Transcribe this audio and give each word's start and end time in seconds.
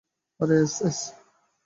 আরে, 0.39 0.55
এস 0.65 0.75
এস। 0.87 0.99